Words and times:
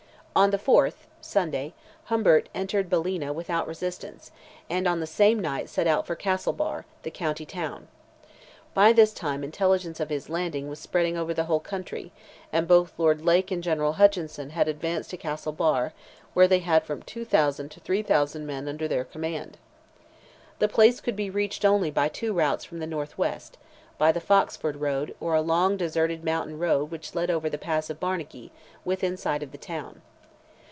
On 0.33 0.51
the 0.51 0.57
4th, 0.57 1.07
(Sunday,) 1.19 1.73
Humbert 2.05 2.47
entered 2.55 2.89
Ballina 2.89 3.33
without 3.33 3.67
resistance, 3.67 4.31
and 4.69 4.87
on 4.87 5.01
the 5.01 5.05
same 5.05 5.37
night 5.41 5.67
set 5.67 5.87
out 5.87 6.07
for 6.07 6.15
Castlebar, 6.15 6.85
the 7.03 7.11
county 7.11 7.45
town. 7.45 7.89
By 8.73 8.93
this 8.93 9.11
time 9.11 9.43
intelligence 9.43 9.99
of 9.99 10.07
his 10.09 10.29
landing 10.29 10.69
was 10.69 10.79
spread 10.79 11.05
over 11.17 11.33
the 11.33 11.43
whole 11.43 11.59
country, 11.59 12.13
and 12.53 12.65
both 12.65 12.93
Lord 12.97 13.25
Lake 13.25 13.51
and 13.51 13.61
General 13.61 13.91
Hutchinson 13.99 14.51
had 14.51 14.69
advanced 14.69 15.09
to 15.09 15.17
Castlebar, 15.17 15.91
where 16.33 16.47
they 16.47 16.59
had 16.59 16.85
from 16.85 17.01
2,000 17.03 17.67
to 17.69 17.81
3,000 17.81 18.45
men 18.47 18.69
under 18.69 18.87
their 18.87 19.03
command. 19.03 19.57
The 20.59 20.69
place 20.69 21.01
could 21.01 21.17
be 21.17 21.29
reached 21.29 21.65
only 21.65 21.91
by 21.91 22.07
two 22.07 22.31
routes 22.31 22.63
from 22.63 22.79
the 22.79 22.87
north 22.87 23.17
west, 23.17 23.57
by 23.97 24.13
the 24.13 24.21
Foxford 24.21 24.79
road, 24.79 25.13
or 25.19 25.35
a 25.35 25.41
long 25.41 25.75
deserted 25.75 26.23
mountain 26.23 26.57
road 26.57 26.89
which 26.89 27.15
led 27.15 27.29
over 27.29 27.49
the 27.49 27.57
pass 27.57 27.89
of 27.89 27.99
Barnagee, 27.99 28.51
within 28.85 29.17
sight 29.17 29.43
of 29.43 29.51
the 29.51 29.57
town. 29.57 30.01